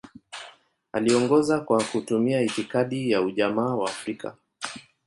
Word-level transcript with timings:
Aliongoza 0.93 1.59
kwa 1.59 1.83
kutumia 1.83 2.41
itikadi 2.41 3.11
ya 3.11 3.21
Ujamaa 3.21 3.75
wa 3.75 3.89
Afrika. 3.89 4.35